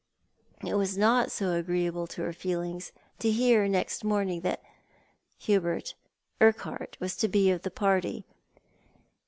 [0.65, 4.63] It was not so agreeable to her feelings to hear next morning that
[5.37, 5.93] Hubert
[6.41, 8.25] Urquhart was to be of the party.